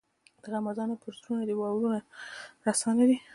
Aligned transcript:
د 0.41 0.45
غمازانو 0.53 0.99
پر 1.01 1.11
زړونو 1.19 1.43
دي 1.47 1.55
وارونه 1.57 1.99
رسا 2.65 2.89
نه 2.99 3.05
دي. 3.09 3.17